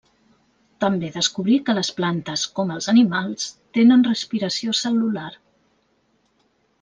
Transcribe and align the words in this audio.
També 0.83 1.09
descobrí 1.17 1.57
que 1.67 1.75
les 1.79 1.91
plantes, 1.99 2.45
com 2.59 2.73
els 2.75 2.87
animals, 2.93 3.45
tenen 3.79 4.07
respiració 4.07 4.73
cel·lular. 4.81 5.29